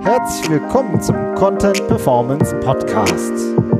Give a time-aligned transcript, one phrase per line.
[0.00, 3.32] Herzlich willkommen zum Content Performance Podcast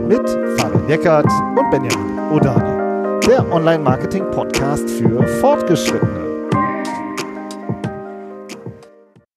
[0.06, 1.26] mit Fabian Eckert
[1.58, 6.48] und Benjamin Odani, der Online-Marketing-Podcast für Fortgeschrittene.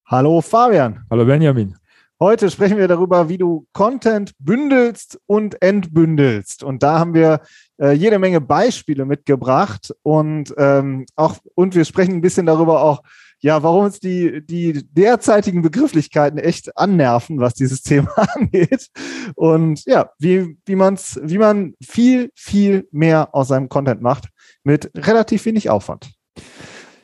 [0.05, 1.05] Hallo Fabian.
[1.09, 1.75] Hallo Benjamin.
[2.19, 6.63] Heute sprechen wir darüber, wie du Content bündelst und entbündelst.
[6.63, 7.41] Und da haben wir
[7.79, 13.03] äh, jede Menge Beispiele mitgebracht und ähm, auch und wir sprechen ein bisschen darüber auch,
[13.39, 18.89] ja, warum uns die, die derzeitigen Begrifflichkeiten echt annerven, was dieses Thema angeht.
[19.35, 24.29] Und ja, wie, wie, man's, wie man viel, viel mehr aus seinem Content macht
[24.63, 26.11] mit relativ wenig Aufwand.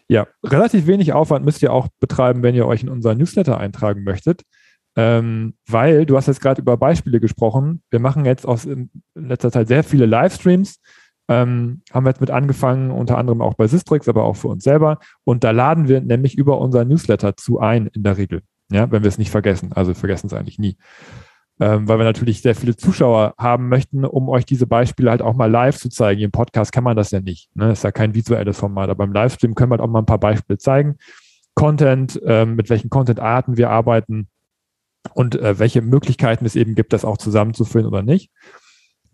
[0.08, 4.04] Ja, relativ wenig Aufwand müsst ihr auch betreiben, wenn ihr euch in unseren Newsletter eintragen
[4.04, 4.42] möchtet.
[4.96, 7.82] Ähm, weil du hast jetzt gerade über Beispiele gesprochen.
[7.90, 10.80] Wir machen jetzt aus in letzter Zeit sehr viele Livestreams.
[11.42, 14.64] Ähm, haben wir jetzt mit angefangen, unter anderem auch bei Sistrix, aber auch für uns
[14.64, 15.00] selber.
[15.24, 18.42] Und da laden wir nämlich über unser Newsletter zu ein, in der Regel.
[18.72, 19.72] Ja, wenn wir es nicht vergessen.
[19.74, 20.78] Also vergessen es eigentlich nie.
[21.60, 25.36] Ähm, weil wir natürlich sehr viele Zuschauer haben möchten, um euch diese Beispiele halt auch
[25.36, 26.22] mal live zu zeigen.
[26.22, 27.50] Im Podcast kann man das ja nicht.
[27.56, 27.72] Ne?
[27.72, 28.90] Ist ja kein visuelles Format.
[28.90, 30.98] Aber beim Livestream können wir halt auch mal ein paar Beispiele zeigen.
[31.56, 34.28] Content, ähm, mit welchen Content-Arten wir arbeiten
[35.14, 38.32] und äh, welche Möglichkeiten es eben gibt, das auch zusammenzuführen oder nicht.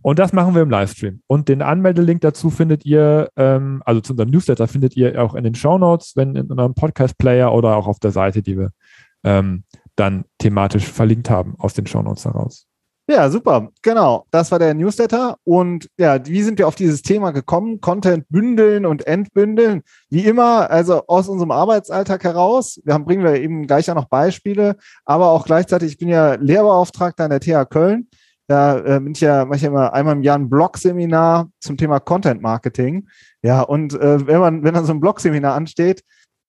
[0.01, 1.21] Und das machen wir im Livestream.
[1.27, 5.43] Und den Anmeldelink dazu findet ihr, ähm, also zu unserem Newsletter findet ihr auch in
[5.43, 8.71] den Show Notes, wenn in unserem Podcast-Player oder auch auf der Seite, die wir
[9.23, 9.63] ähm,
[9.95, 12.69] dann thematisch verlinkt haben aus den Show Notes heraus.
[13.09, 13.69] Ja, super.
[13.81, 14.27] Genau.
[14.29, 15.37] Das war der Newsletter.
[15.43, 17.81] Und ja, wie sind wir auf dieses Thema gekommen?
[17.81, 19.81] Content bündeln und entbündeln.
[20.11, 22.79] Wie immer, also aus unserem Arbeitsalltag heraus.
[22.85, 26.35] Wir haben, bringen wir eben gleich ja noch Beispiele, aber auch gleichzeitig, ich bin ja
[26.35, 28.07] Lehrbeauftragter an der TH Köln.
[28.49, 31.77] Da äh, bin ich ja, mache ich ja immer einmal im Jahr ein Blog-Seminar zum
[31.77, 33.07] Thema Content Marketing.
[33.43, 36.03] Ja, und äh, wenn man, wenn dann so ein Blog-Seminar ansteht,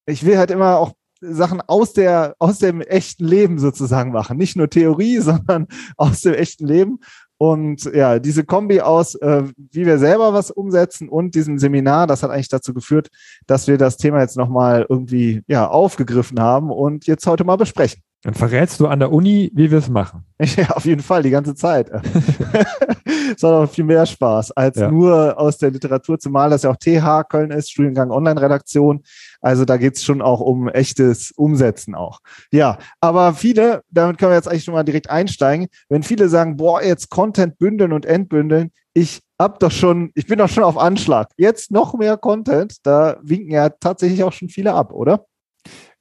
[0.07, 4.39] ich will halt immer auch Sachen aus der, aus dem echten Leben sozusagen machen.
[4.39, 5.67] Nicht nur Theorie, sondern
[5.99, 7.01] aus dem echten Leben.
[7.37, 12.23] Und ja, diese Kombi aus, äh, wie wir selber was umsetzen und diesem Seminar, das
[12.23, 13.11] hat eigentlich dazu geführt,
[13.47, 18.03] dass wir das Thema jetzt nochmal irgendwie ja, aufgegriffen haben und jetzt heute mal besprechen.
[18.23, 20.25] Dann verrätst du an der Uni, wie wir es machen.
[20.57, 21.91] Ja, auf jeden Fall, die ganze Zeit.
[23.37, 24.91] es hat auch viel mehr Spaß, als ja.
[24.91, 29.03] nur aus der Literatur, zumal das ja auch TH Köln ist, Studiengang Online-Redaktion.
[29.41, 32.21] Also da geht's schon auch um echtes Umsetzen auch.
[32.53, 36.57] Ja, aber viele, damit können wir jetzt eigentlich schon mal direkt einsteigen, wenn viele sagen,
[36.57, 40.77] boah, jetzt Content bündeln und entbündeln, ich hab doch schon, ich bin doch schon auf
[40.77, 41.29] Anschlag.
[41.37, 45.25] Jetzt noch mehr Content, da winken ja tatsächlich auch schon viele ab, oder?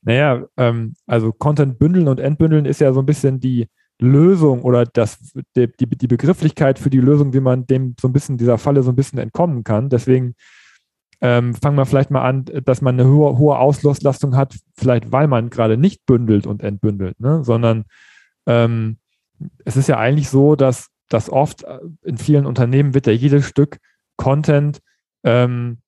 [0.01, 3.67] Naja, ähm, also Content bündeln und entbündeln ist ja so ein bisschen die
[4.01, 8.13] Lösung oder das, die, die, die Begrifflichkeit für die Lösung, wie man dem so ein
[8.13, 9.89] bisschen dieser Falle so ein bisschen entkommen kann.
[9.89, 10.35] Deswegen
[11.21, 15.27] ähm, fangen wir vielleicht mal an, dass man eine hohe, hohe Auslastung hat, vielleicht weil
[15.27, 17.43] man gerade nicht bündelt und entbündelt, ne?
[17.43, 17.83] sondern
[18.45, 18.97] ähm,
[19.65, 23.45] es ist ja eigentlich so, dass, dass oft äh, in vielen Unternehmen wird ja jedes
[23.45, 23.79] Stück
[24.15, 24.79] Content
[25.23, 25.79] ähm,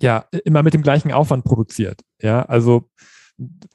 [0.00, 2.00] ja immer mit dem gleichen Aufwand produziert.
[2.20, 2.88] Ja, also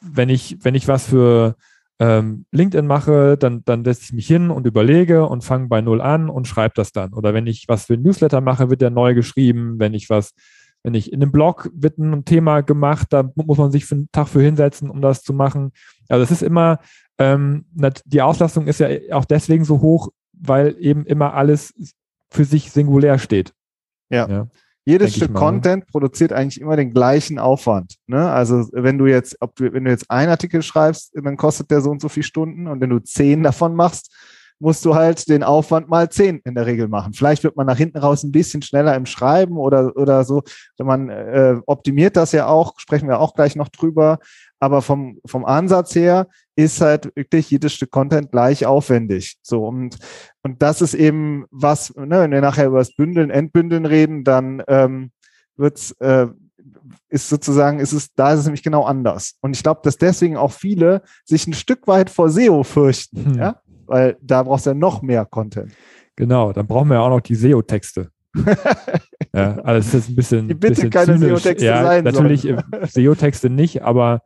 [0.01, 1.55] wenn ich, wenn ich was für
[1.99, 6.01] ähm, LinkedIn mache, dann, dann setze ich mich hin und überlege und fange bei Null
[6.01, 7.13] an und schreibe das dann.
[7.13, 9.75] Oder wenn ich was für ein Newsletter mache, wird der neu geschrieben.
[9.77, 10.33] Wenn ich was,
[10.81, 14.09] wenn ich in einem Blog wird ein Thema gemacht, da muss man sich für einen
[14.11, 15.73] Tag für hinsetzen, um das zu machen.
[16.09, 16.79] Also es ist immer,
[17.19, 17.65] ähm,
[18.05, 21.71] die Auslastung ist ja auch deswegen so hoch, weil eben immer alles
[22.31, 23.53] für sich singulär steht.
[24.09, 24.27] ja.
[24.27, 24.47] ja.
[24.83, 27.97] Jedes Stück Content produziert eigentlich immer den gleichen Aufwand.
[28.07, 28.31] Ne?
[28.31, 31.81] Also wenn du jetzt, ob du, wenn du jetzt einen Artikel schreibst, dann kostet der
[31.81, 34.11] so und so viele Stunden und wenn du zehn davon machst,
[34.61, 37.13] musst du halt den Aufwand mal zehn in der Regel machen.
[37.13, 40.43] Vielleicht wird man nach hinten raus ein bisschen schneller im Schreiben oder, oder so.
[40.77, 44.19] Man äh, optimiert das ja auch, sprechen wir auch gleich noch drüber.
[44.59, 49.37] Aber vom, vom Ansatz her ist halt wirklich jedes Stück Content gleich aufwendig.
[49.41, 49.97] So und,
[50.43, 54.61] und das ist eben was, ne, wenn wir nachher über das Bündeln, Entbündeln reden, dann
[54.67, 55.11] ähm,
[55.57, 56.27] wird's, äh,
[57.09, 59.33] ist sozusagen, ist es, da ist es nämlich genau anders.
[59.41, 63.33] Und ich glaube, dass deswegen auch viele sich ein Stück weit vor SEO fürchten, hm.
[63.39, 65.73] ja, weil da brauchst du ja noch mehr Content.
[66.15, 68.09] Genau, dann brauchen wir ja auch noch die SEO-Texte.
[69.35, 70.47] ja, also es ist ein bisschen.
[70.47, 72.03] Die bitte bisschen keine SEO-Texte ja, sein.
[72.05, 72.47] Natürlich
[72.87, 74.21] SEO-Texte nicht, aber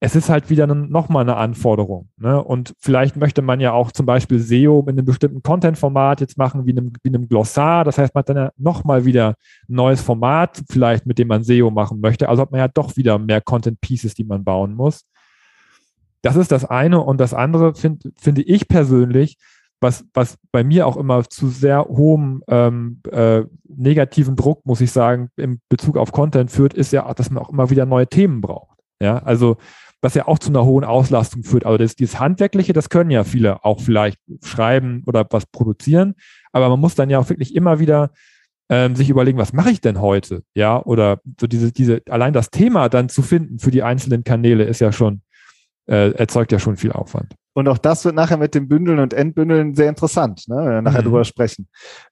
[0.00, 2.10] es ist halt wieder nochmal eine Anforderung.
[2.18, 2.42] Ne?
[2.42, 6.66] Und vielleicht möchte man ja auch zum Beispiel SEO mit einem bestimmten Content-Format jetzt machen,
[6.66, 7.84] wie einem, wie einem Glossar.
[7.84, 11.42] Das heißt, man hat dann ja nochmal wieder ein neues Format, vielleicht mit dem man
[11.42, 12.28] SEO machen möchte.
[12.28, 15.04] Also hat man ja doch wieder mehr Content-Pieces, die man bauen muss.
[16.22, 17.00] Das ist das eine.
[17.00, 19.36] Und das andere find, finde ich persönlich,
[19.80, 24.90] was, was bei mir auch immer zu sehr hohem ähm, äh, negativen Druck, muss ich
[24.90, 28.40] sagen, im Bezug auf Content führt, ist ja, dass man auch immer wieder neue Themen
[28.40, 28.78] braucht.
[29.00, 29.56] Ja, also
[30.00, 31.66] was ja auch zu einer hohen Auslastung führt.
[31.66, 36.14] Also das, dieses Handwerkliche, das können ja viele auch vielleicht schreiben oder was produzieren,
[36.52, 38.10] aber man muss dann ja auch wirklich immer wieder
[38.70, 40.42] ähm, sich überlegen, was mache ich denn heute?
[40.54, 44.64] Ja, oder so diese, diese, allein das Thema dann zu finden für die einzelnen Kanäle
[44.64, 45.22] ist ja schon,
[45.88, 47.34] äh, erzeugt ja schon viel Aufwand.
[47.54, 50.82] Und auch das wird nachher mit dem Bündeln und Entbündeln sehr interessant, ne, wenn wir
[50.82, 51.06] nachher mhm.
[51.06, 51.66] drüber sprechen.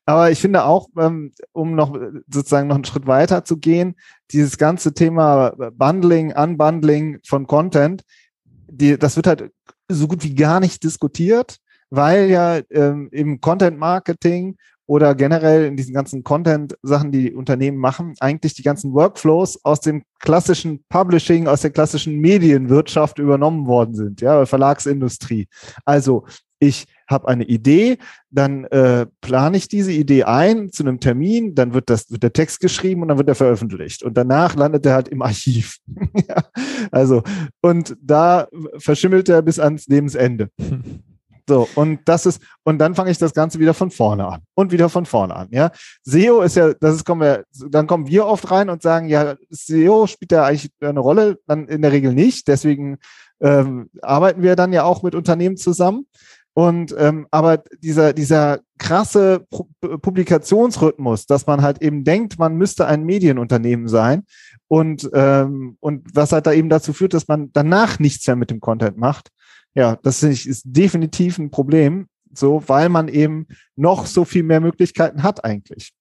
[0.05, 1.96] Aber ich finde auch, ähm, um noch
[2.28, 3.94] sozusagen noch einen Schritt weiter zu gehen,
[4.32, 8.02] dieses ganze Thema Bundling, Unbundling von Content,
[8.44, 9.52] die, das wird halt
[9.88, 11.58] so gut wie gar nicht diskutiert,
[11.90, 14.56] weil ja ähm, im Content Marketing
[14.87, 20.05] oder generell in diesen ganzen Content-Sachen, die Unternehmen machen, eigentlich die ganzen Workflows aus dem
[20.21, 25.49] klassischen Publishing, aus der klassischen Medienwirtschaft übernommen worden sind, ja, Verlagsindustrie.
[25.85, 26.25] Also
[26.59, 27.99] ich habe eine Idee,
[28.31, 32.32] dann äh, plane ich diese Idee ein zu einem Termin, dann wird das wird der
[32.32, 35.79] Text geschrieben und dann wird er veröffentlicht und danach landet er halt im Archiv.
[36.29, 36.44] ja,
[36.91, 37.23] also
[37.61, 38.49] und da
[38.79, 40.49] verschimmelt er bis ans Lebensende.
[41.48, 44.72] So, und das ist, und dann fange ich das Ganze wieder von vorne an und
[44.72, 45.48] wieder von vorne an.
[45.52, 45.70] Ja,
[46.02, 49.37] SEO ist ja, das ist, kommen wir, dann kommen wir oft rein und sagen, ja,
[49.50, 52.48] SEO spielt ja eigentlich eine Rolle, dann in der Regel nicht.
[52.48, 52.98] Deswegen
[53.40, 56.06] ähm, arbeiten wir dann ja auch mit Unternehmen zusammen.
[56.52, 59.46] Und ähm, aber dieser dieser krasse
[59.81, 64.25] Publikationsrhythmus, dass man halt eben denkt, man müsste ein Medienunternehmen sein
[64.66, 68.50] und ähm, und was halt da eben dazu führt, dass man danach nichts mehr mit
[68.50, 69.28] dem Content macht,
[69.76, 73.46] ja, das ist definitiv ein Problem, so, weil man eben
[73.76, 75.93] noch so viel mehr Möglichkeiten hat eigentlich.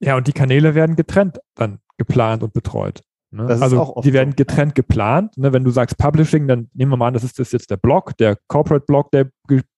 [0.00, 3.02] Ja, und die Kanäle werden getrennt dann geplant und betreut.
[3.30, 3.46] Ne?
[3.46, 5.36] Also die werden getrennt geplant.
[5.36, 5.52] Ne?
[5.52, 8.16] Wenn du sagst Publishing, dann nehmen wir mal an, das ist das jetzt der Blog,
[8.16, 9.30] der Corporate Blog, der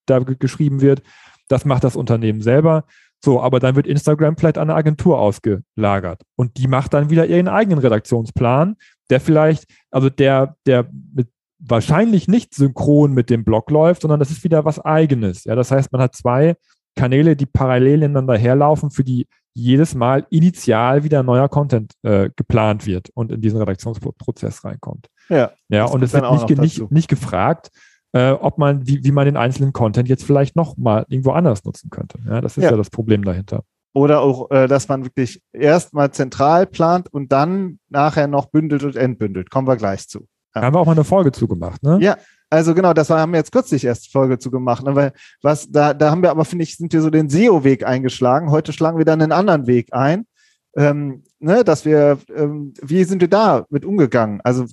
[0.06, 1.02] da geschrieben wird.
[1.48, 2.84] Das macht das Unternehmen selber.
[3.24, 7.26] So, aber dann wird Instagram vielleicht an eine Agentur ausgelagert und die macht dann wieder
[7.26, 8.76] ihren eigenen Redaktionsplan,
[9.10, 14.30] der vielleicht, also der, der mit wahrscheinlich nicht synchron mit dem Blog läuft, sondern das
[14.30, 15.44] ist wieder was eigenes.
[15.44, 16.54] Ja, das heißt, man hat zwei
[16.94, 22.86] Kanäle, die parallel ineinander herlaufen, für die jedes Mal initial wieder neuer Content äh, geplant
[22.86, 25.08] wird und in diesen Redaktionsprozess reinkommt.
[25.30, 27.70] Ja, ja und es wird nicht, nicht, nicht gefragt,
[28.12, 31.64] äh, ob man, wie, wie man den einzelnen Content jetzt vielleicht noch mal irgendwo anders
[31.64, 32.18] nutzen könnte.
[32.26, 33.62] Ja, das ist ja, ja das Problem dahinter.
[33.94, 38.94] Oder auch, äh, dass man wirklich erstmal zentral plant und dann nachher noch bündelt und
[38.94, 39.50] entbündelt.
[39.50, 40.26] Kommen wir gleich zu.
[40.56, 41.98] Da haben wir auch mal eine Folge zugemacht, ne?
[42.00, 42.16] Ja,
[42.48, 44.94] also genau, das haben wir jetzt kürzlich erst Folge zugemacht, ne?
[44.94, 45.12] weil
[45.42, 48.50] was da, da haben wir aber, finde ich, sind wir so den SEO-Weg eingeschlagen.
[48.50, 50.26] Heute schlagen wir dann einen anderen Weg ein.
[50.74, 54.40] Ähm, ne, dass wir, ähm, wie sind wir da mit umgegangen?
[54.44, 54.64] Also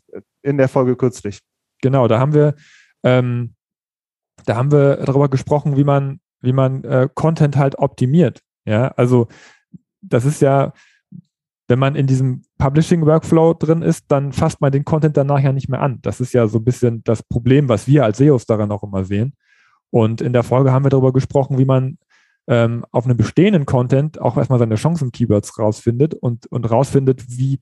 [0.42, 1.40] in der Folge kürzlich.
[1.82, 2.56] Genau, da haben wir,
[3.04, 3.56] ähm,
[4.46, 8.42] da haben wir darüber gesprochen, wie man, wie man äh, Content halt optimiert.
[8.64, 9.28] Ja, also
[10.02, 10.72] das ist ja,
[11.74, 15.70] wenn man in diesem Publishing-Workflow drin ist, dann fasst man den Content danach ja nicht
[15.70, 15.98] mehr an.
[16.04, 19.06] Das ist ja so ein bisschen das Problem, was wir als SEOs daran auch immer
[19.06, 19.34] sehen.
[19.90, 21.98] Und in der Folge haben wir darüber gesprochen, wie man
[22.46, 27.60] ähm, auf einem bestehenden Content auch erstmal seine Chancen-Keywords rausfindet und, und rausfindet, wie,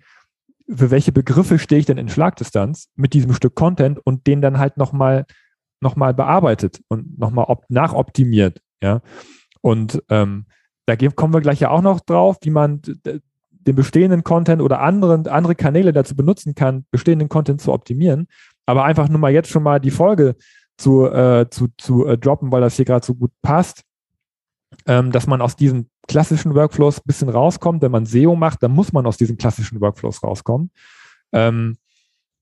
[0.67, 4.59] für welche Begriffe stehe ich denn in Schlagdistanz mit diesem Stück Content und den dann
[4.59, 5.25] halt nochmal
[5.79, 8.61] noch mal bearbeitet und nochmal nachoptimiert.
[8.83, 8.99] Ja.
[9.61, 10.47] Und ähm,
[10.85, 12.81] da kommen wir gleich ja auch noch drauf, wie man
[13.67, 18.27] den bestehenden Content oder anderen, andere Kanäle dazu benutzen kann, bestehenden Content zu optimieren.
[18.65, 20.35] Aber einfach nur mal jetzt schon mal die Folge
[20.77, 23.83] zu, äh, zu, zu äh, droppen, weil das hier gerade so gut passt,
[24.87, 27.81] ähm, dass man aus diesen klassischen Workflows ein bisschen rauskommt.
[27.81, 30.71] Wenn man SEO macht, dann muss man aus diesen klassischen Workflows rauskommen.
[31.31, 31.77] Ähm,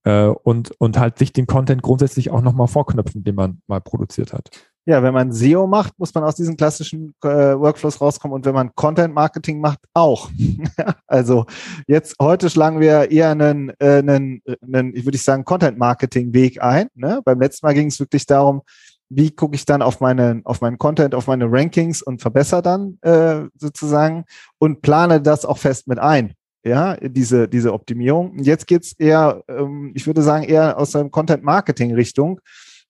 [0.03, 4.33] äh, und, und halt sich den Content grundsätzlich auch nochmal vorknöpfen, den man mal produziert
[4.33, 4.49] hat.
[4.89, 8.55] Ja, wenn man SEO macht, muss man aus diesen klassischen äh, Workflows rauskommen und wenn
[8.55, 10.31] man Content Marketing macht, auch.
[11.05, 11.45] also
[11.85, 16.33] jetzt heute schlagen wir eher einen, äh, einen, einen ich würde ich sagen, Content Marketing
[16.33, 16.87] Weg ein.
[16.95, 17.21] Ne?
[17.23, 18.63] Beim letzten Mal ging es wirklich darum,
[19.09, 22.97] wie gucke ich dann auf meine, auf meinen Content, auf meine Rankings und verbessere dann
[23.01, 24.25] äh, sozusagen
[24.57, 26.33] und plane das auch fest mit ein.
[26.63, 28.39] Ja, diese, diese Optimierung.
[28.39, 32.39] Jetzt geht's eher, ähm, ich würde sagen, eher aus der Content Marketing Richtung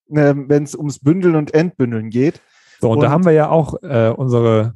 [0.09, 2.41] äh, wenn es ums Bündeln und Entbündeln geht.
[2.79, 4.75] So, und, und da haben wir ja auch äh, unsere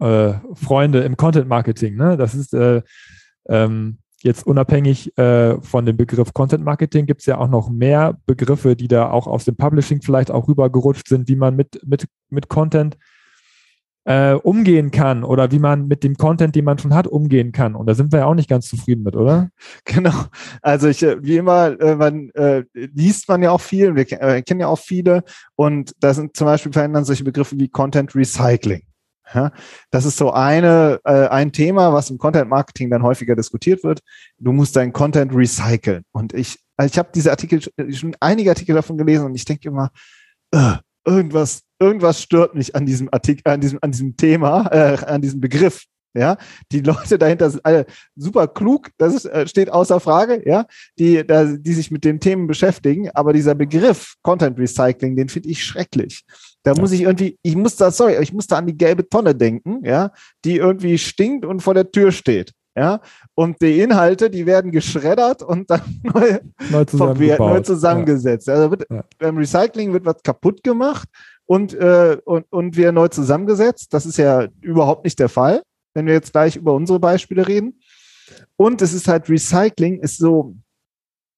[0.00, 1.96] äh, Freunde im Content Marketing.
[1.96, 2.16] Ne?
[2.16, 2.82] Das ist äh,
[3.48, 8.18] ähm, jetzt unabhängig äh, von dem Begriff Content Marketing gibt es ja auch noch mehr
[8.26, 12.06] Begriffe, die da auch aus dem Publishing vielleicht auch rübergerutscht sind, wie man mit, mit,
[12.30, 12.96] mit Content
[14.04, 17.74] äh, umgehen kann oder wie man mit dem Content, den man schon hat, umgehen kann.
[17.74, 19.50] Und da sind wir ja auch nicht ganz zufrieden mit, oder?
[19.84, 20.24] Genau.
[20.62, 24.42] Also ich, äh, wie immer, äh, man äh, liest man ja auch viel, wir äh,
[24.42, 25.24] kennen ja auch viele
[25.56, 28.82] und da sind zum Beispiel verändern solche Begriffe wie Content Recycling.
[29.32, 29.52] Ja,
[29.90, 34.00] das ist so eine, äh, ein Thema, was im Content Marketing dann häufiger diskutiert wird.
[34.38, 36.04] Du musst deinen Content recyceln.
[36.12, 39.68] Und ich, also ich habe diese Artikel, schon einige Artikel davon gelesen und ich denke
[39.68, 39.90] immer,
[40.52, 40.74] äh,
[41.06, 45.40] irgendwas, irgendwas stört mich an diesem Artikel, an diesem, an diesem Thema, äh, an diesem
[45.40, 45.84] Begriff.
[46.16, 46.36] Ja,
[46.70, 50.64] die Leute dahinter sind alle super klug, das ist, äh, steht außer Frage, ja,
[50.96, 55.48] die, da, die sich mit den Themen beschäftigen, aber dieser Begriff Content Recycling, den finde
[55.48, 56.24] ich schrecklich.
[56.62, 56.80] Da ja.
[56.80, 59.84] muss ich irgendwie, ich muss da, sorry, ich muss da an die gelbe Tonne denken,
[59.84, 60.12] ja,
[60.44, 62.52] die irgendwie stinkt und vor der Tür steht.
[62.76, 63.00] Ja,
[63.34, 66.38] und die Inhalte, die werden geschreddert und dann neu,
[66.70, 66.84] neu,
[67.38, 68.48] neu zusammengesetzt.
[68.48, 68.54] Ja.
[68.54, 69.04] Also wird, ja.
[69.18, 71.08] beim Recycling wird was kaputt gemacht
[71.46, 73.94] und, äh, und, und wir neu zusammengesetzt.
[73.94, 75.62] Das ist ja überhaupt nicht der Fall
[75.94, 77.80] wenn wir jetzt gleich über unsere Beispiele reden.
[78.56, 80.54] Und es ist halt Recycling, ist so,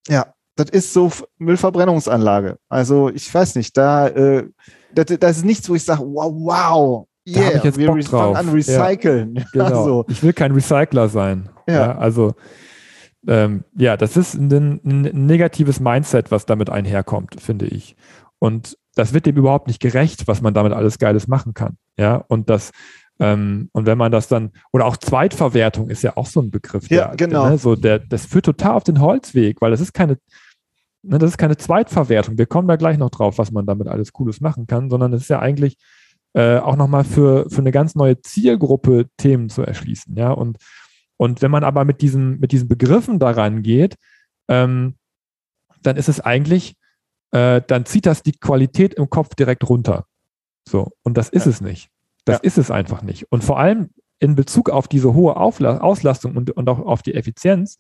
[0.09, 2.59] ja, das ist so Müllverbrennungsanlage.
[2.69, 4.49] Also ich weiß nicht, da, äh,
[4.95, 8.01] das, das ist nichts, wo ich sage, wow, wow, yeah, da ich jetzt wir Bock
[8.01, 8.37] drauf.
[8.37, 9.37] an recyceln.
[9.37, 9.65] Ja, genau.
[9.77, 10.05] Also.
[10.09, 11.49] Ich will kein Recycler sein.
[11.69, 11.75] Ja.
[11.75, 12.35] ja also
[13.27, 17.97] ähm, ja, das ist ein, ein, negatives Mindset, was damit einherkommt, finde ich.
[18.39, 21.77] Und das wird dem überhaupt nicht gerecht, was man damit alles Geiles machen kann.
[21.99, 22.71] Ja, und das
[23.19, 26.89] ähm, und wenn man das dann, oder auch Zweitverwertung ist ja auch so ein Begriff.
[26.91, 27.49] Ja, der, genau.
[27.49, 30.19] Ne, so der, das führt total auf den Holzweg, weil das ist keine,
[31.03, 32.37] ne, das ist keine Zweitverwertung.
[32.37, 35.23] Wir kommen da gleich noch drauf, was man damit alles Cooles machen kann, sondern es
[35.23, 35.79] ist ja eigentlich
[36.37, 40.15] äh, auch nochmal für, für eine ganz neue Zielgruppe Themen zu erschließen.
[40.17, 40.59] Ja, und,
[41.17, 43.97] und wenn man aber mit diesen, mit diesen Begriffen daran geht,
[44.49, 44.97] ähm,
[45.83, 46.77] dann ist es eigentlich,
[47.31, 50.05] äh, dann zieht das die Qualität im Kopf direkt runter.
[50.69, 51.53] So, und das ist ja.
[51.53, 51.89] es nicht.
[52.27, 52.43] Das ja.
[52.43, 53.33] ist es einfach nicht.
[53.33, 53.89] Und vor allem
[54.19, 57.79] in Bezug auf diese hohe Aufla Auslastung und, und auch auf die Effizienz,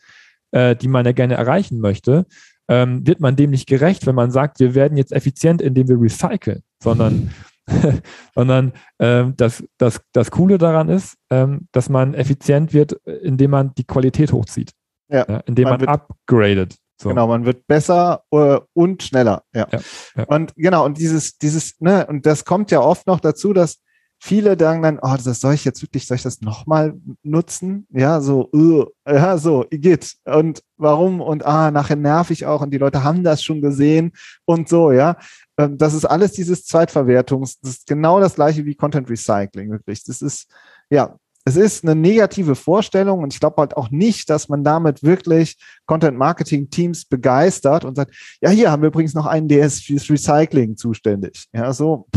[0.53, 2.25] äh, die man ja gerne erreichen möchte,
[2.69, 6.01] ähm, wird man dem nicht gerecht, wenn man sagt, wir werden jetzt effizient, indem wir
[6.01, 7.35] recyceln, sondern,
[8.35, 13.75] sondern ähm, das, das, das Coole daran ist, ähm, dass man effizient wird, indem man
[13.75, 14.73] die Qualität hochzieht,
[15.09, 15.25] ja.
[15.29, 16.77] ja indem man, man wird, upgradet.
[17.01, 17.11] So.
[17.11, 19.43] Genau, man wird besser uh, und schneller.
[19.55, 19.67] Ja.
[19.71, 19.81] Ja,
[20.17, 20.25] ja.
[20.25, 23.83] Und genau, und dieses, dieses, ne, und das kommt ja oft noch dazu, dass
[24.19, 27.87] viele sagen dann, oh, das soll ich jetzt wirklich, soll ich das nochmal nutzen?
[27.91, 30.15] Ja, so, uh, ja, so, geht.
[30.25, 31.21] Und warum?
[31.21, 34.13] Und ah, nachher nerv ich auch und die Leute haben das schon gesehen
[34.45, 35.17] und so, ja.
[35.59, 40.05] Ähm, das ist alles dieses Zweitverwertungs, das ist genau das gleiche wie Content Recycling, wirklich.
[40.05, 40.51] Das ist,
[40.91, 41.17] ja,
[41.47, 45.57] es ist eine negative Vorstellung und ich glaube halt auch nicht, dass man damit wirklich
[45.87, 50.77] Content-Marketing-Teams begeistert und sagt, ja, hier haben wir übrigens noch einen, der ist fürs Recycling
[50.77, 51.47] zuständig.
[51.53, 52.09] Ja, so.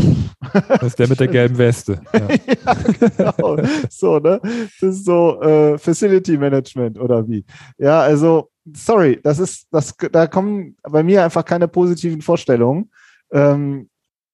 [0.68, 2.00] Das ist der mit der gelben Weste.
[2.12, 3.56] Ja, ja genau.
[3.88, 4.40] so, ne?
[4.80, 7.44] Das ist so äh, Facility Management oder wie.
[7.78, 12.90] Ja, also, sorry, das ist, das, da kommen bei mir einfach keine positiven Vorstellungen.
[13.30, 13.88] Ähm,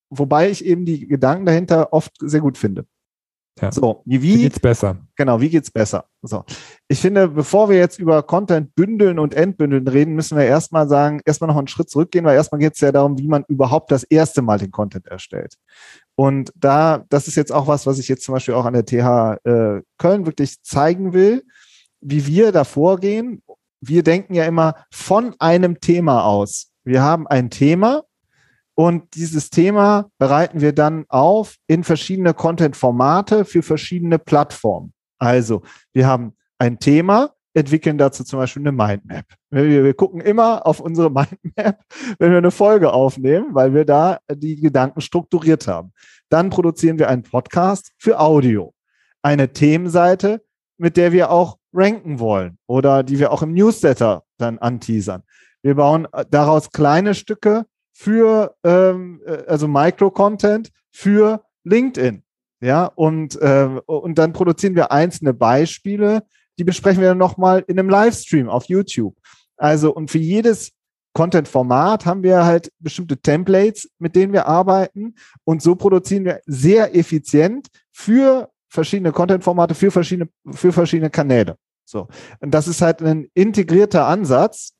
[0.08, 2.86] wobei ich eben die Gedanken dahinter oft sehr gut finde.
[3.60, 3.72] Ja.
[3.72, 4.98] So, wie, wie geht's besser?
[5.16, 6.04] Genau, wie geht's besser?
[6.20, 6.44] So.
[6.88, 11.20] Ich finde, bevor wir jetzt über Content bündeln und entbündeln reden, müssen wir erstmal sagen,
[11.24, 14.04] erstmal noch einen Schritt zurückgehen, weil erstmal geht es ja darum, wie man überhaupt das
[14.04, 15.54] erste Mal den Content erstellt.
[16.16, 18.84] Und da, das ist jetzt auch was, was ich jetzt zum Beispiel auch an der
[18.84, 21.42] TH äh, Köln wirklich zeigen will,
[22.02, 23.42] wie wir da vorgehen.
[23.80, 26.72] Wir denken ja immer von einem Thema aus.
[26.84, 28.04] Wir haben ein Thema,
[28.78, 34.92] und dieses Thema bereiten wir dann auf in verschiedene Content-Formate für verschiedene Plattformen.
[35.18, 35.62] Also,
[35.94, 39.24] wir haben ein Thema, entwickeln dazu zum Beispiel eine Mindmap.
[39.48, 41.80] Wir, wir, gucken immer auf unsere Mindmap,
[42.18, 45.92] wenn wir eine Folge aufnehmen, weil wir da die Gedanken strukturiert haben.
[46.28, 48.74] Dann produzieren wir einen Podcast für Audio.
[49.22, 50.44] Eine Themenseite,
[50.76, 55.22] mit der wir auch ranken wollen oder die wir auch im Newsletter dann anteasern.
[55.62, 57.64] Wir bauen daraus kleine Stücke,
[57.96, 62.22] für, ähm, äh, also Micro-Content für LinkedIn.
[62.60, 66.22] Ja, und, äh, und dann produzieren wir einzelne Beispiele,
[66.58, 69.16] die besprechen wir dann nochmal in einem Livestream auf YouTube.
[69.56, 70.72] Also, und für jedes
[71.14, 75.14] Content-Format haben wir halt bestimmte Templates, mit denen wir arbeiten.
[75.44, 81.56] Und so produzieren wir sehr effizient für verschiedene Content-Formate, für verschiedene, für verschiedene Kanäle.
[81.86, 82.08] So.
[82.40, 84.75] Und das ist halt ein integrierter Ansatz,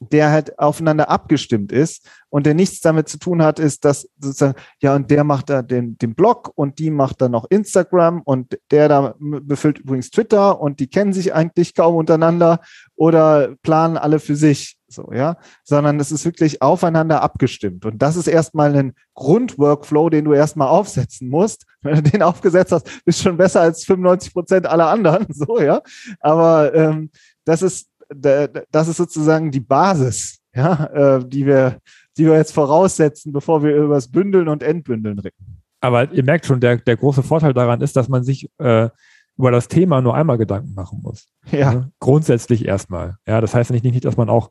[0.00, 4.54] der halt aufeinander abgestimmt ist und der nichts damit zu tun hat, ist, dass sozusagen,
[4.80, 8.58] ja, und der macht da den, den Blog und die macht dann noch Instagram und
[8.70, 12.60] der da befüllt übrigens Twitter und die kennen sich eigentlich kaum untereinander
[12.94, 18.16] oder planen alle für sich, so, ja, sondern es ist wirklich aufeinander abgestimmt und das
[18.16, 21.66] ist erstmal ein Grundworkflow, den du erstmal aufsetzen musst.
[21.82, 25.82] Wenn du den aufgesetzt hast, bist schon besser als 95 Prozent aller anderen, so, ja,
[26.20, 27.10] aber ähm,
[27.44, 30.84] das ist das ist sozusagen die Basis, ja,
[31.18, 31.78] äh, die wir,
[32.16, 35.62] die wir jetzt voraussetzen, bevor wir über das Bündeln und Entbündeln reden.
[35.80, 38.88] aber ihr merkt schon, der, der große Vorteil daran ist, dass man sich äh,
[39.38, 41.28] über das Thema nur einmal Gedanken machen muss.
[41.50, 41.72] Ja.
[41.72, 41.92] Ne?
[42.00, 43.16] Grundsätzlich erstmal.
[43.26, 44.50] Ja, das heißt nicht, nicht, dass man auch,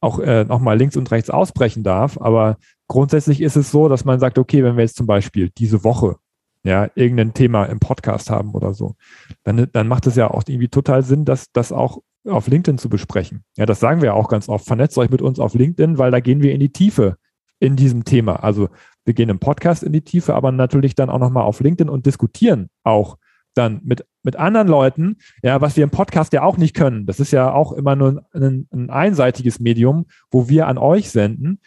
[0.00, 4.20] auch äh, nochmal links und rechts ausbrechen darf, aber grundsätzlich ist es so, dass man
[4.20, 6.16] sagt, okay, wenn wir jetzt zum Beispiel diese Woche
[6.62, 8.96] ja, irgendein Thema im Podcast haben oder so,
[9.44, 12.88] dann, dann macht es ja auch irgendwie total Sinn, dass das auch auf LinkedIn zu
[12.88, 13.44] besprechen.
[13.56, 14.66] Ja, das sagen wir auch ganz oft.
[14.66, 17.16] Vernetzt euch mit uns auf LinkedIn, weil da gehen wir in die Tiefe
[17.58, 18.42] in diesem Thema.
[18.42, 18.68] Also
[19.04, 22.06] wir gehen im Podcast in die Tiefe, aber natürlich dann auch nochmal auf LinkedIn und
[22.06, 23.16] diskutieren auch
[23.54, 27.06] dann mit, mit anderen Leuten, ja, was wir im Podcast ja auch nicht können.
[27.06, 31.60] Das ist ja auch immer nur ein, ein einseitiges Medium, wo wir an euch senden.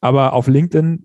[0.00, 1.04] Aber auf LinkedIn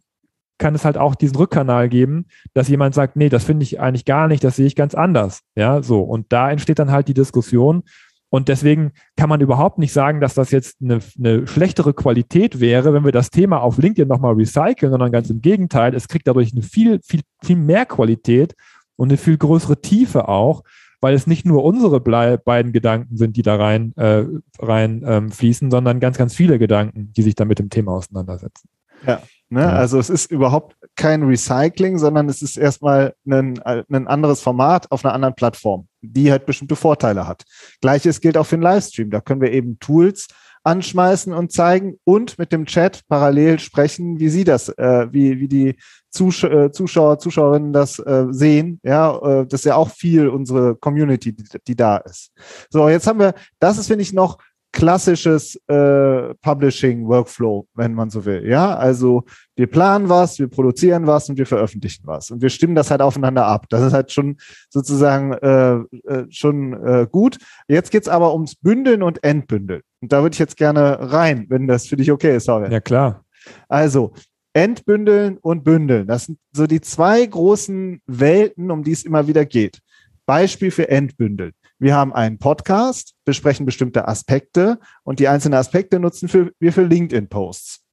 [0.58, 4.06] kann es halt auch diesen Rückkanal geben, dass jemand sagt, nee, das finde ich eigentlich
[4.06, 5.42] gar nicht, das sehe ich ganz anders.
[5.56, 6.02] Ja, so.
[6.02, 7.84] Und da entsteht dann halt die Diskussion.
[8.34, 12.94] Und deswegen kann man überhaupt nicht sagen, dass das jetzt eine, eine schlechtere Qualität wäre,
[12.94, 16.54] wenn wir das Thema auf LinkedIn nochmal recyceln, sondern ganz im Gegenteil, es kriegt dadurch
[16.54, 18.56] eine viel, viel, viel mehr Qualität
[18.96, 20.64] und eine viel größere Tiefe auch,
[21.02, 24.24] weil es nicht nur unsere beiden Gedanken sind, die da rein, äh,
[24.60, 28.70] rein ähm, fließen, sondern ganz, ganz viele Gedanken, die sich da mit dem Thema auseinandersetzen.
[29.06, 29.22] Ja.
[29.50, 29.62] Ne?
[29.62, 29.72] Ja.
[29.72, 35.04] Also es ist überhaupt kein Recycling, sondern es ist erstmal ein, ein anderes Format auf
[35.04, 37.44] einer anderen Plattform, die halt bestimmte Vorteile hat.
[37.82, 39.10] Gleiches gilt auch für den Livestream.
[39.10, 40.28] Da können wir eben Tools
[40.64, 45.48] anschmeißen und zeigen und mit dem Chat parallel sprechen, wie sie das, äh, wie, wie
[45.48, 45.76] die
[46.10, 48.80] Zusch äh, Zuschauer, Zuschauerinnen das äh, sehen.
[48.84, 52.32] Ja, äh, das ist ja auch viel unsere Community, die, die da ist.
[52.70, 54.38] So, jetzt haben wir, das ist, finde ich, noch
[54.72, 58.48] klassisches äh, Publishing-Workflow, wenn man so will.
[58.48, 59.24] Ja, also
[59.56, 63.02] wir planen was, wir produzieren was und wir veröffentlichen was und wir stimmen das halt
[63.02, 63.66] aufeinander ab.
[63.70, 64.38] Das ist halt schon
[64.70, 67.38] sozusagen äh, äh, schon äh, gut.
[67.68, 69.82] Jetzt geht's aber ums Bündeln und Entbündeln.
[70.02, 72.72] Und da würde ich jetzt gerne rein, wenn das für dich okay ist, Sorry.
[72.72, 73.24] Ja, klar.
[73.70, 74.14] Also,
[74.54, 76.08] Entbündeln und Bündeln.
[76.08, 79.80] Das sind so die zwei großen Welten, um die es immer wieder geht.
[80.26, 81.54] Beispiel für Entbündeln.
[81.82, 86.84] Wir haben einen Podcast, besprechen bestimmte Aspekte und die einzelnen Aspekte nutzen für, wir für
[86.84, 87.84] LinkedIn-Posts.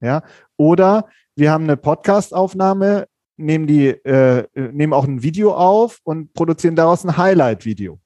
[0.00, 0.22] Ja,
[0.56, 6.74] oder wir haben eine Podcast-Aufnahme, nehmen die, äh, nehmen auch ein Video auf und produzieren
[6.74, 8.00] daraus ein Highlight-Video.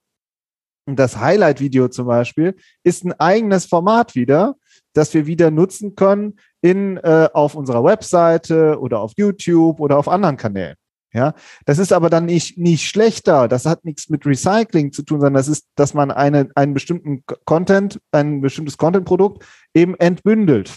[0.86, 4.56] Und das Highlight-Video zum Beispiel ist ein eigenes Format wieder,
[4.92, 10.08] das wir wieder nutzen können in, äh, auf unserer Webseite oder auf YouTube oder auf
[10.08, 10.74] anderen Kanälen.
[11.12, 11.32] Ja,
[11.64, 13.48] das ist aber dann nicht, nicht schlechter.
[13.48, 17.24] Das hat nichts mit Recycling zu tun, sondern das ist, dass man eine, einen bestimmten
[17.46, 20.76] Content, ein bestimmtes Content-Produkt eben entbündelt.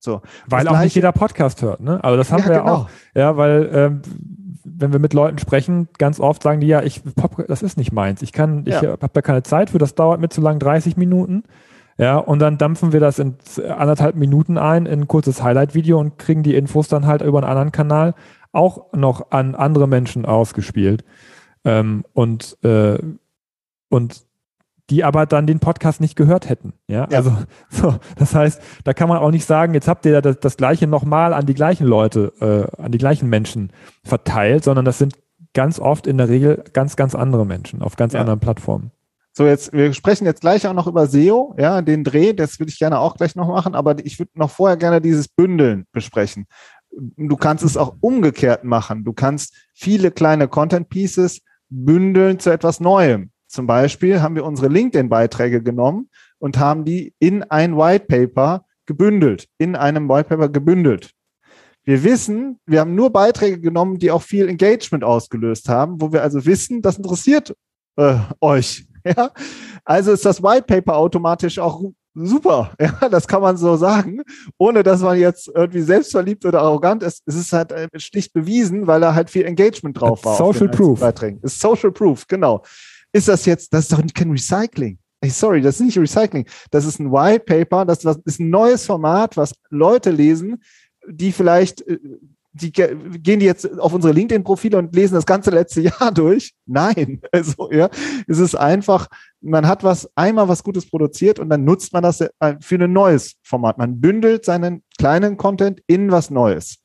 [0.00, 0.22] So.
[0.46, 2.02] Weil auch nicht jeder Podcast hört, ne?
[2.02, 2.72] Also das haben ja, wir genau.
[2.72, 2.90] auch.
[3.14, 4.02] Ja, weil, ähm,
[4.64, 7.02] wenn wir mit Leuten sprechen, ganz oft sagen die, ja, ich,
[7.46, 8.22] das ist nicht meins.
[8.22, 8.92] Ich kann, ich ja.
[8.92, 11.44] habe da keine Zeit für, das dauert mir zu lang, 30 Minuten.
[12.00, 13.34] Ja, und dann dampfen wir das in
[13.68, 17.50] anderthalb Minuten ein in ein kurzes Highlight-Video und kriegen die Infos dann halt über einen
[17.50, 18.14] anderen Kanal
[18.52, 21.04] auch noch an andere Menschen ausgespielt.
[21.62, 22.98] Ähm, und, äh,
[23.90, 24.22] und
[24.88, 26.72] die aber dann den Podcast nicht gehört hätten.
[26.88, 27.18] Ja, ja.
[27.18, 27.36] also
[27.68, 30.86] so, das heißt, da kann man auch nicht sagen, jetzt habt ihr das, das gleiche
[30.86, 35.18] nochmal an die gleichen Leute, äh, an die gleichen Menschen verteilt, sondern das sind
[35.52, 38.20] ganz oft in der Regel ganz, ganz andere Menschen auf ganz ja.
[38.20, 38.90] anderen Plattformen.
[39.32, 42.70] So, jetzt, wir sprechen jetzt gleich auch noch über SEO, ja, den Dreh, das würde
[42.70, 46.46] ich gerne auch gleich noch machen, aber ich würde noch vorher gerne dieses Bündeln besprechen.
[46.90, 49.04] Du kannst es auch umgekehrt machen.
[49.04, 53.30] Du kannst viele kleine Content Pieces bündeln zu etwas Neuem.
[53.46, 59.46] Zum Beispiel haben wir unsere LinkedIn-Beiträge genommen und haben die in ein White Paper gebündelt,
[59.58, 61.12] in einem White Paper gebündelt.
[61.84, 66.22] Wir wissen, wir haben nur Beiträge genommen, die auch viel Engagement ausgelöst haben, wo wir
[66.22, 67.54] also wissen, das interessiert
[67.96, 68.86] äh, euch.
[69.16, 69.30] Ja?
[69.84, 71.82] Also ist das White Paper automatisch auch
[72.14, 72.72] super.
[72.80, 74.22] Ja, das kann man so sagen,
[74.58, 77.22] ohne dass man jetzt irgendwie selbstverliebt oder arrogant ist.
[77.26, 80.36] Es ist halt äh, schlicht bewiesen, weil da halt viel Engagement drauf war.
[80.36, 81.00] Social Proof.
[81.42, 82.62] Ist Social Proof, genau.
[83.12, 84.98] Ist das jetzt, das ist doch kein Recycling.
[85.22, 86.46] Hey, sorry, das ist nicht Recycling.
[86.70, 90.62] Das ist ein White Paper, das ist ein neues Format, was Leute lesen,
[91.06, 91.98] die vielleicht äh,
[92.52, 96.54] die gehen die jetzt auf unsere LinkedIn-Profile und lesen das ganze letzte Jahr durch?
[96.66, 97.20] Nein.
[97.32, 97.88] Also, ja,
[98.26, 99.06] es ist einfach,
[99.40, 102.92] man hat was, einmal was Gutes produziert und dann nutzt man das äh, für ein
[102.92, 103.78] neues Format.
[103.78, 106.78] Man bündelt seinen kleinen Content in was Neues.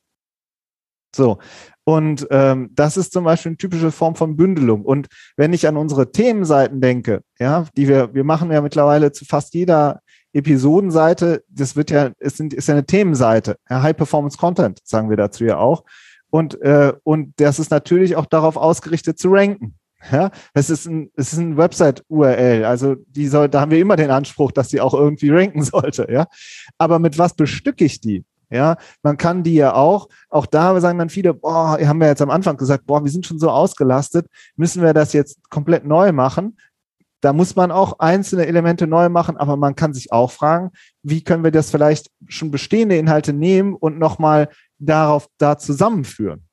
[1.14, 1.38] So.
[1.84, 4.84] Und ähm, das ist zum Beispiel eine typische Form von Bündelung.
[4.84, 9.24] Und wenn ich an unsere Themenseiten denke, ja, die wir, wir machen ja mittlerweile zu
[9.24, 10.00] fast jeder
[10.36, 15.10] Episodenseite, das wird ja, es sind, ist ja eine Themenseite, ja, High Performance Content, sagen
[15.10, 15.84] wir dazu ja auch.
[16.30, 19.74] Und, äh, und das ist natürlich auch darauf ausgerichtet zu ranken.
[20.12, 22.64] Ja, es ist ein, es ist ein Website-URL.
[22.64, 26.06] Also die soll, da haben wir immer den Anspruch, dass sie auch irgendwie ranken sollte.
[26.10, 26.26] Ja,
[26.78, 28.24] aber mit was bestücke ich die?
[28.50, 32.22] Ja, man kann die ja auch, auch da sagen dann viele, boah, haben wir jetzt
[32.22, 36.12] am Anfang gesagt, boah, wir sind schon so ausgelastet, müssen wir das jetzt komplett neu
[36.12, 36.56] machen?
[37.20, 40.70] Da muss man auch einzelne Elemente neu machen, aber man kann sich auch fragen,
[41.02, 44.48] wie können wir das vielleicht schon bestehende Inhalte nehmen und nochmal
[44.78, 46.46] darauf da zusammenführen?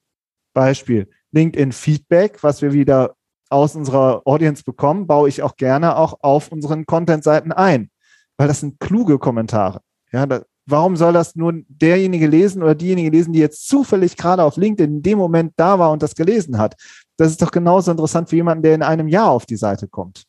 [0.54, 3.16] Beispiel LinkedIn Feedback, was wir wieder
[3.50, 7.90] aus unserer Audience bekommen, baue ich auch gerne auch auf unseren Content-Seiten ein,
[8.38, 9.82] weil das sind kluge Kommentare.
[10.12, 14.44] Ja, da, warum soll das nur derjenige lesen oder diejenige lesen, die jetzt zufällig gerade
[14.44, 16.76] auf LinkedIn in dem Moment da war und das gelesen hat?
[17.18, 20.24] Das ist doch genauso interessant für jemanden, der in einem Jahr auf die Seite kommt.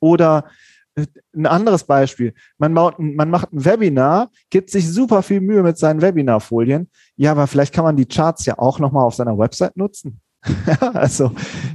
[0.00, 0.46] Oder
[0.94, 2.34] äh, ein anderes Beispiel.
[2.58, 6.90] Man, macht, man macht ein Webinar, gibt sich super viel Mühe mit seinen Webinarfolien.
[7.16, 10.20] Ja, aber vielleicht kann man die Charts ja auch nochmal auf seiner Website nutzen.
[10.94, 11.32] also,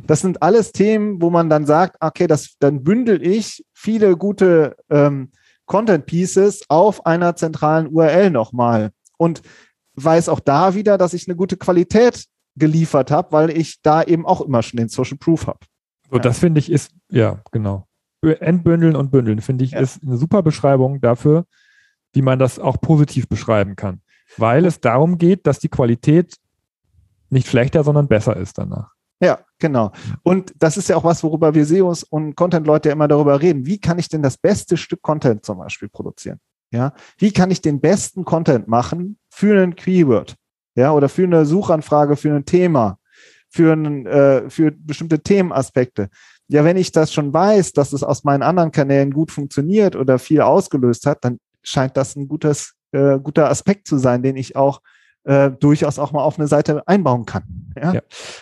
[0.07, 4.75] das sind alles Themen, wo man dann sagt, okay, das, dann bündel ich viele gute
[4.89, 5.31] ähm,
[5.65, 9.41] Content Pieces auf einer zentralen URL nochmal und
[9.95, 14.25] weiß auch da wieder, dass ich eine gute Qualität geliefert habe, weil ich da eben
[14.25, 15.59] auch immer schon den Social Proof habe.
[16.09, 16.21] So, ja.
[16.21, 17.87] das finde ich ist, ja, genau.
[18.33, 19.79] Entbündeln und bündeln, finde ich, ja.
[19.79, 21.45] ist eine super Beschreibung dafür,
[22.13, 24.01] wie man das auch positiv beschreiben kann.
[24.37, 26.37] Weil es darum geht, dass die Qualität
[27.29, 28.91] nicht schlechter, sondern besser ist danach.
[29.21, 29.91] Ja, genau.
[30.23, 33.65] Und das ist ja auch was, worüber wir SEOs und Content-Leute immer darüber reden.
[33.65, 36.39] Wie kann ich denn das beste Stück Content zum Beispiel produzieren?
[36.71, 40.35] Ja, wie kann ich den besten Content machen für einen Keyword?
[40.75, 42.99] Ja, oder für eine Suchanfrage, für ein Thema,
[43.49, 46.09] für, ein, äh, für bestimmte Themenaspekte.
[46.47, 50.19] Ja, wenn ich das schon weiß, dass es aus meinen anderen Kanälen gut funktioniert oder
[50.19, 54.55] viel ausgelöst hat, dann scheint das ein gutes, äh, guter Aspekt zu sein, den ich
[54.55, 54.81] auch
[55.25, 57.43] äh, durchaus auch mal auf eine Seite einbauen kann.
[57.75, 57.93] Ja?
[57.95, 58.01] ja?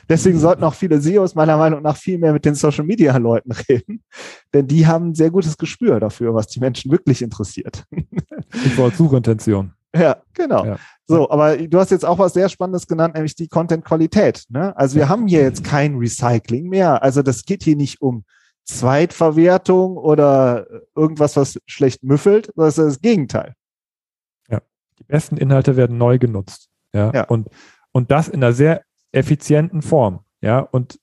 [0.09, 3.51] Deswegen sollten auch viele SEOs meiner Meinung nach viel mehr mit den Social Media Leuten
[3.69, 4.03] reden,
[4.53, 7.85] denn die haben ein sehr gutes Gespür dafür, was die Menschen wirklich interessiert.
[8.65, 9.73] Ich wollte Suchintention.
[9.95, 10.65] Ja, genau.
[10.65, 10.77] Ja.
[11.05, 14.45] So, aber du hast jetzt auch was sehr Spannendes genannt, nämlich die Content-Qualität.
[14.49, 14.75] Ne?
[14.75, 17.03] Also wir haben hier jetzt kein Recycling mehr.
[17.03, 18.23] Also das geht hier nicht um
[18.63, 22.51] Zweitverwertung oder irgendwas, was schlecht müffelt.
[22.55, 23.53] Das ist das Gegenteil.
[24.49, 24.61] Ja,
[24.97, 26.69] die besten Inhalte werden neu genutzt.
[26.93, 27.11] Ja?
[27.13, 27.23] ja.
[27.25, 27.49] Und,
[27.91, 30.21] und das in einer sehr effizienten Form.
[30.41, 30.99] Ja, und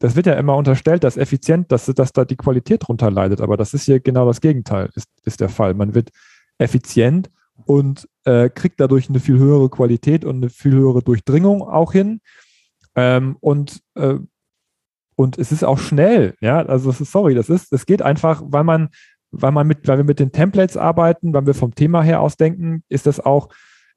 [0.00, 3.56] das wird ja immer unterstellt, dass effizient, dass, dass da die Qualität drunter leidet, aber
[3.56, 5.72] das ist hier genau das Gegenteil, ist, ist der Fall.
[5.74, 6.10] Man wird
[6.58, 7.30] effizient
[7.66, 12.20] und äh, kriegt dadurch eine viel höhere Qualität und eine viel höhere Durchdringung auch hin.
[12.94, 14.16] Ähm, und, äh,
[15.16, 18.64] und es ist auch schnell, ja, also ist, sorry, das ist, es geht einfach, weil
[18.64, 18.88] man,
[19.30, 22.82] weil man mit, weil wir mit den Templates arbeiten, weil wir vom Thema her ausdenken,
[22.88, 23.48] ist das auch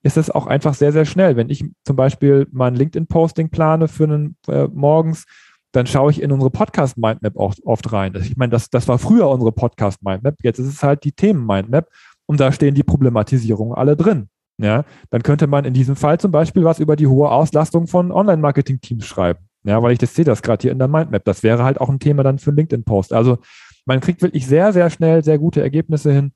[0.03, 1.36] ist es auch einfach sehr, sehr schnell.
[1.36, 5.25] Wenn ich zum Beispiel mal ein LinkedIn-Posting plane für einen äh, morgens,
[5.71, 8.15] dann schaue ich in unsere Podcast-Mindmap oft, oft rein.
[8.15, 11.88] Ich meine, das, das war früher unsere Podcast-Mindmap, jetzt ist es halt die Themen-Mindmap
[12.27, 14.29] und da stehen die Problematisierungen alle drin.
[14.59, 18.11] Ja, dann könnte man in diesem Fall zum Beispiel was über die hohe Auslastung von
[18.11, 19.47] Online-Marketing-Teams schreiben.
[19.63, 21.25] Ja, weil ich das sehe das gerade hier in der Mindmap.
[21.25, 23.13] Das wäre halt auch ein Thema dann für einen LinkedIn-Post.
[23.13, 23.37] Also
[23.85, 26.31] man kriegt wirklich sehr, sehr schnell sehr gute Ergebnisse hin.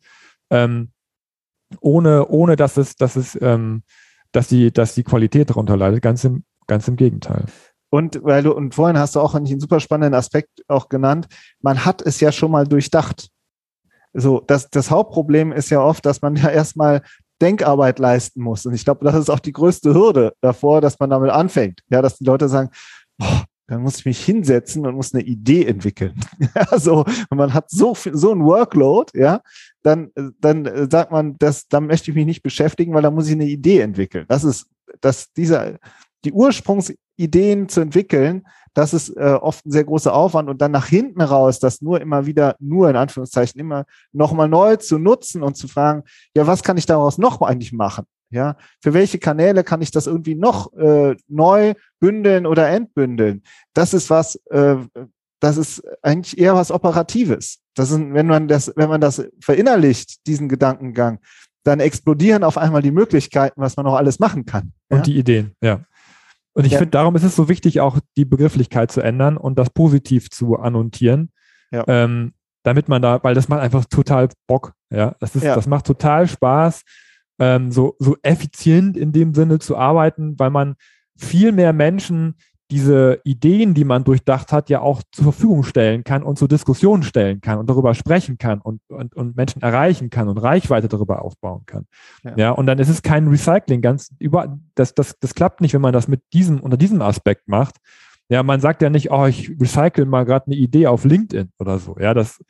[0.50, 0.92] Ähm,
[1.80, 3.84] ohne, ohne dass es, dass es, ähm,
[4.32, 6.02] dass die, dass die Qualität darunter leidet.
[6.02, 7.46] Ganz im, ganz im Gegenteil.
[7.90, 11.28] Und weil du, und vorhin hast du auch einen super spannenden Aspekt auch genannt,
[11.62, 13.30] man hat es ja schon mal durchdacht.
[14.14, 17.02] So, das, das Hauptproblem ist ja oft, dass man ja erstmal
[17.42, 18.66] Denkarbeit leisten muss.
[18.66, 21.82] Und ich glaube, das ist auch die größte Hürde davor, dass man damit anfängt.
[21.90, 22.70] Ja, dass die Leute sagen,
[23.18, 26.14] boah, dann muss ich mich hinsetzen und muss eine Idee entwickeln.
[26.56, 29.42] Ja, so, und man hat so so ein Workload, ja,
[29.82, 33.34] dann, dann sagt man, das, dann möchte ich mich nicht beschäftigen, weil da muss ich
[33.34, 34.26] eine Idee entwickeln.
[34.28, 34.68] Das ist,
[35.00, 35.80] dass dieser,
[36.26, 40.88] die Ursprungsideen zu entwickeln, das ist äh, oft ein sehr großer Aufwand und dann nach
[40.88, 45.58] hinten raus, das nur immer wieder, nur in Anführungszeichen, immer nochmal neu zu nutzen und
[45.58, 46.04] zu fragen,
[46.36, 48.06] ja, was kann ich daraus noch eigentlich machen?
[48.30, 53.44] Ja, für welche Kanäle kann ich das irgendwie noch äh, neu bündeln oder entbündeln?
[53.74, 54.78] Das ist was, äh,
[55.42, 57.60] das ist eigentlich eher was Operatives.
[57.76, 61.20] Das ist, wenn man das, wenn man das verinnerlicht, diesen Gedankengang,
[61.64, 64.72] dann explodieren auf einmal die Möglichkeiten, was man noch alles machen kann.
[64.90, 65.04] Und ja?
[65.04, 65.82] die Ideen, ja.
[66.54, 66.80] Und ich ja.
[66.80, 70.58] finde, darum ist es so wichtig, auch die Begrifflichkeit zu ändern und das positiv zu
[70.58, 71.32] annotieren.
[71.72, 71.86] Ja.
[71.88, 72.34] Ähm,
[72.64, 74.74] damit man da, weil das macht einfach total Bock.
[74.90, 75.56] Ja, das ist, ja.
[75.56, 76.84] das macht total Spaß,
[77.40, 80.76] ähm, so, so effizient in dem Sinne zu arbeiten, weil man
[81.18, 82.36] viel mehr Menschen
[82.72, 87.04] diese Ideen, die man durchdacht hat, ja auch zur Verfügung stellen kann und zur Diskussion
[87.04, 91.22] stellen kann und darüber sprechen kann und, und, und Menschen erreichen kann und Reichweite darüber
[91.22, 91.86] aufbauen kann.
[92.24, 92.34] Ja.
[92.38, 95.82] ja, und dann ist es kein Recycling, ganz über, das, das, das klappt nicht, wenn
[95.82, 97.76] man das mit diesem, unter diesem Aspekt macht.
[98.30, 101.78] Ja, man sagt ja nicht, oh, ich recycle mal gerade eine Idee auf LinkedIn oder
[101.78, 101.98] so.
[102.00, 102.42] Ja, das,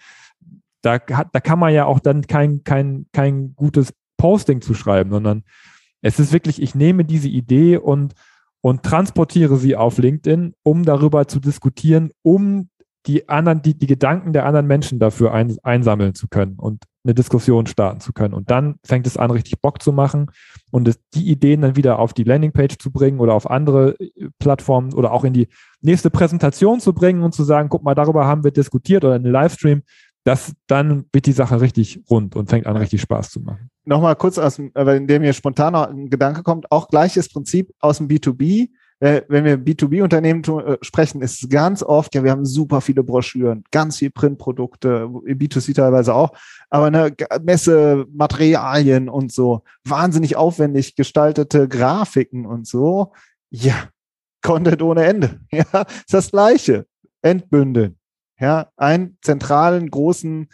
[0.84, 5.10] da, hat, da kann man ja auch dann kein, kein, kein gutes Posting zu schreiben,
[5.10, 5.44] sondern
[6.04, 8.14] es ist wirklich, ich nehme diese Idee und,
[8.62, 12.70] und transportiere sie auf LinkedIn, um darüber zu diskutieren, um
[13.08, 17.16] die anderen, die, die Gedanken der anderen Menschen dafür ein, einsammeln zu können und eine
[17.16, 18.36] Diskussion starten zu können.
[18.36, 20.28] Und dann fängt es an, richtig Bock zu machen
[20.70, 24.30] und es, die Ideen dann wieder auf die Landingpage zu bringen oder auf andere äh,
[24.38, 25.48] Plattformen oder auch in die
[25.82, 29.24] nächste Präsentation zu bringen und zu sagen, guck mal, darüber haben wir diskutiert oder in
[29.24, 29.82] einem Livestream.
[30.24, 33.72] Das, dann wird die Sache richtig rund und fängt an, richtig Spaß zu machen.
[33.84, 37.98] Nochmal kurz aus dem, in dem mir spontan ein Gedanke kommt, auch gleiches Prinzip aus
[37.98, 38.70] dem B2B
[39.02, 43.04] äh, wenn wir B2B-Unternehmen äh, sprechen, ist es ganz oft, ja, wir haben super viele
[43.04, 46.34] Broschüren, ganz viel Printprodukte, B2C teilweise auch,
[46.70, 47.14] aber eine
[47.44, 53.12] Messe, Materialien und so, wahnsinnig aufwendig gestaltete Grafiken und so.
[53.50, 53.90] Ja,
[54.44, 55.40] Content ohne Ende.
[55.52, 56.86] Ja, ist das Gleiche.
[57.24, 57.98] Entbündeln.
[58.40, 60.48] Ja, einen zentralen, großen,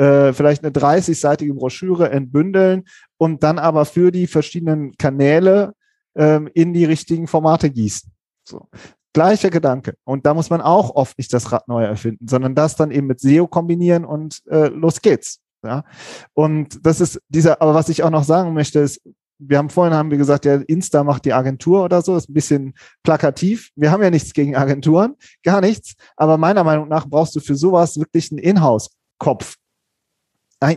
[0.00, 2.84] äh, vielleicht eine 30-seitige Broschüre entbündeln
[3.18, 5.74] und dann aber für die verschiedenen Kanäle
[6.14, 8.10] ähm, in die richtigen Formate gießen.
[8.48, 8.68] So.
[9.12, 9.94] Gleicher Gedanke.
[10.04, 13.08] Und da muss man auch oft nicht das Rad neu erfinden, sondern das dann eben
[13.08, 15.40] mit SEO kombinieren und äh, los geht's.
[15.62, 15.84] Ja.
[16.32, 19.02] Und das ist dieser, aber was ich auch noch sagen möchte, ist,
[19.38, 22.34] wir haben vorhin haben wir gesagt, ja, Insta macht die Agentur oder so, ist ein
[22.34, 23.70] bisschen plakativ.
[23.74, 25.94] Wir haben ja nichts gegen Agenturen, gar nichts.
[26.16, 29.56] Aber meiner Meinung nach brauchst du für sowas wirklich einen Inhouse-Kopf,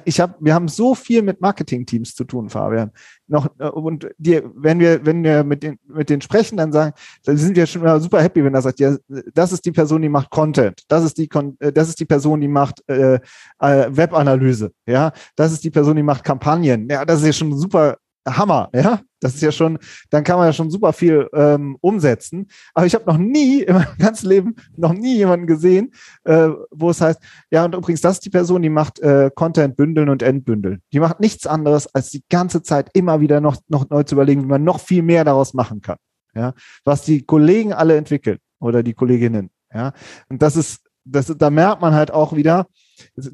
[0.06, 2.91] ich habe, wir haben so viel mit Marketing-Teams zu tun, Fabian.
[3.28, 6.93] Noch äh, und die, wenn wir, wenn wir mit den mit den sprechen, dann sagen,
[7.26, 8.96] dann sind wir schon super happy, wenn er sagt, ja,
[9.34, 12.39] das ist die Person, die macht Content, das ist die, äh, das ist die Person,
[12.39, 13.15] die macht äh,
[13.60, 17.58] äh, Webanalyse, ja, das ist die Person, die macht Kampagnen, ja, das ist ja schon
[17.58, 19.02] super Hammer, ja.
[19.20, 22.48] Das ist ja schon, dann kann man ja schon super viel ähm, umsetzen.
[22.74, 25.94] Aber ich habe noch nie in meinem ganzen Leben noch nie jemanden gesehen,
[26.26, 29.78] äh, wo es heißt, ja, und übrigens, das ist die Person, die macht äh, Content
[29.78, 30.82] bündeln und entbündeln.
[30.92, 34.44] Die macht nichts anderes, als die ganze Zeit immer wieder noch, noch neu zu überlegen,
[34.44, 35.98] wie man noch viel mehr daraus machen kann.
[36.36, 39.52] Ja, was die Kollegen alle entwickeln oder die Kolleginnen.
[39.74, 39.94] Ja,
[40.30, 42.68] und das ist, das, da merkt man halt auch wieder,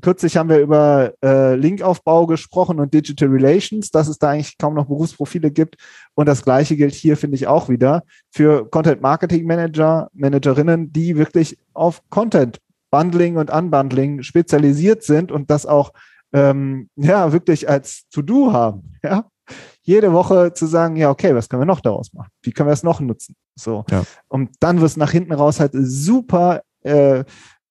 [0.01, 4.73] Kürzlich haben wir über äh, Linkaufbau gesprochen und Digital Relations, dass es da eigentlich kaum
[4.73, 5.75] noch Berufsprofile gibt.
[6.15, 11.17] Und das Gleiche gilt hier, finde ich, auch wieder für Content Marketing Manager, Managerinnen, die
[11.17, 12.59] wirklich auf Content
[12.91, 15.93] Bundling und Unbundling spezialisiert sind und das auch
[16.33, 18.95] ähm, ja wirklich als To-Do haben.
[19.03, 19.25] Ja?
[19.81, 22.29] Jede Woche zu sagen, ja, okay, was können wir noch daraus machen?
[22.43, 23.35] Wie können wir es noch nutzen?
[23.55, 23.85] So.
[23.89, 24.03] Ja.
[24.27, 27.23] Und dann wird es nach hinten raus halt super äh,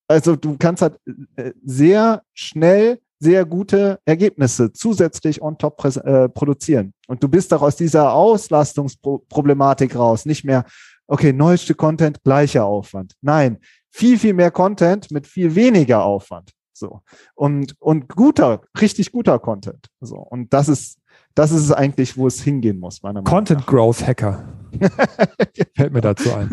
[0.08, 0.98] also du kannst halt
[1.36, 6.94] äh, sehr schnell sehr gute Ergebnisse zusätzlich on top äh, produzieren.
[7.08, 10.24] Und du bist auch aus dieser Auslastungsproblematik raus.
[10.24, 10.64] Nicht mehr,
[11.06, 13.14] okay, neueste Content, gleicher Aufwand.
[13.20, 13.58] Nein,
[13.90, 16.52] viel, viel mehr Content mit viel weniger Aufwand.
[16.72, 17.00] So.
[17.34, 19.88] Und, und guter, richtig guter Content.
[20.00, 20.16] So.
[20.16, 20.98] Und das ist,
[21.38, 23.66] das ist es eigentlich, wo es hingehen muss, meiner Meinung Content nach.
[23.66, 24.42] Growth Hacker.
[25.76, 26.50] Fällt mir dazu ein.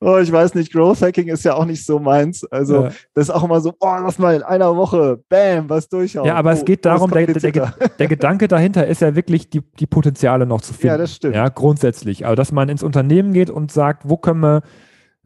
[0.00, 2.44] Oh, ich weiß nicht, Growth Hacking ist ja auch nicht so meins.
[2.44, 2.92] Also, ja.
[3.14, 6.26] das ist auch immer so, oh, lass mal in einer Woche, bam, was durchhauen.
[6.26, 9.62] Ja, aber oh, es geht darum, der, der, der, Gedanke dahinter ist ja wirklich, die,
[9.62, 10.88] die Potenziale noch zu finden.
[10.88, 11.34] Ja, das stimmt.
[11.34, 12.26] Ja, grundsätzlich.
[12.26, 14.62] Aber dass man ins Unternehmen geht und sagt, wo können wir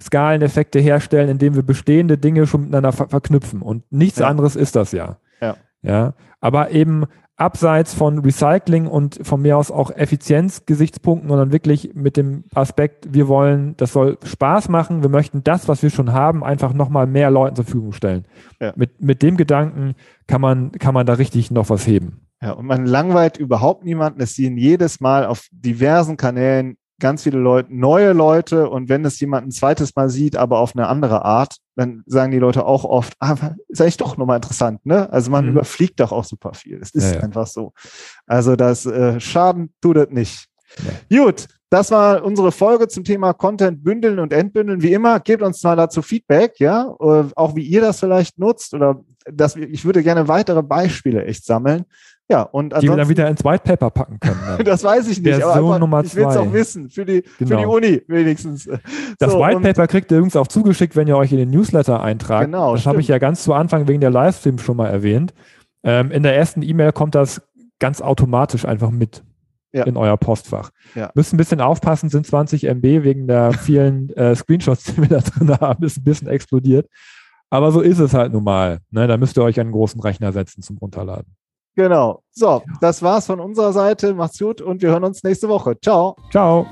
[0.01, 3.63] Skaleneffekte herstellen, indem wir bestehende Dinge schon miteinander ver verknüpfen.
[3.63, 4.29] Und nichts ja.
[4.29, 5.19] anderes ist das ja.
[5.41, 5.57] Ja.
[5.83, 6.15] Ja.
[6.41, 7.07] Aber eben
[7.43, 13.27] abseits von Recycling und von mir aus auch Effizienzgesichtspunkten, sondern wirklich mit dem Aspekt, wir
[13.27, 17.31] wollen, das soll Spaß machen, wir möchten das, was wir schon haben, einfach nochmal mehr
[17.31, 18.27] Leuten zur Verfügung stellen.
[18.61, 18.73] Ja.
[18.77, 19.95] Mit, mit dem Gedanken
[20.29, 22.21] kann man, kann man da richtig noch was heben.
[22.41, 24.21] Ja, und man langweilt überhaupt niemanden.
[24.21, 29.21] Es sehen jedes Mal auf diversen Kanälen ganz viele Leute, neue Leute und wenn es
[29.21, 32.85] jemand ein zweites Mal sieht, aber auf eine andere Art, dann sagen die Leute auch
[32.85, 33.37] oft, ah,
[33.69, 35.13] ist eigentlich doch nochmal interessant, ne?
[35.13, 35.51] Also man mhm.
[35.53, 36.79] überfliegt doch auch super viel.
[36.81, 37.21] Es ist ja, ja.
[37.25, 37.73] einfach so.
[38.27, 40.47] Also das äh, Schaden tut es nicht.
[41.11, 41.25] Ja.
[41.25, 44.81] Gut, das war unsere Folge zum Thema Content bündeln und entbündeln.
[44.81, 48.75] Wie immer, gebt uns mal dazu Feedback, ja, äh, auch wie ihr das vielleicht nutzt
[48.75, 51.85] oder dass wir, ich würde gerne weitere Beispiele echt sammeln.
[52.33, 54.41] Ja, und die wir dann wieder ins White Paper packen können.
[54.65, 57.51] das weiß ich nicht, aber Nummer ich will es auch wissen, für die, genau.
[57.51, 58.69] für die Uni wenigstens.
[59.19, 62.03] Das so, White Paper kriegt ihr übrigens auch zugeschickt, wenn ihr euch in den Newsletter
[62.03, 62.47] eintragt.
[62.47, 65.35] Genau, das habe ich ja ganz zu Anfang wegen der Livestream schon mal erwähnt.
[65.85, 67.43] Ähm, in der ersten E-Mail kommt das
[67.79, 69.23] ganz automatisch einfach mit
[69.73, 69.85] ja.
[69.85, 70.71] in euer Postfach.
[70.95, 71.11] Ja.
[71.15, 75.19] Müsst ein bisschen aufpassen, sind 20 MB wegen der vielen äh, Screenshots, die wir da
[75.19, 76.89] drin haben, ist ein bisschen explodiert.
[77.51, 78.79] Aber so ist es halt nun mal.
[78.91, 79.07] Ne?
[79.07, 81.37] Da müsst ihr euch einen großen Rechner setzen zum Runterladen.
[81.75, 82.23] Genau.
[82.33, 84.15] So, das war's von unserer Seite.
[84.15, 85.79] Macht's gut und wir hören uns nächste Woche.
[85.81, 86.17] Ciao.
[86.31, 86.67] Ciao.